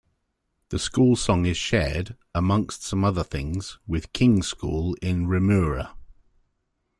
[0.69, 5.91] The school song is shared, amongst some other things, with King's School in Remuera.